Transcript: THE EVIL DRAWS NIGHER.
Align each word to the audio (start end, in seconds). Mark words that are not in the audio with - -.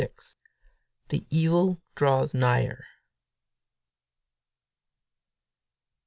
THE 1.09 1.23
EVIL 1.29 1.79
DRAWS 1.93 2.33
NIGHER. 2.33 2.85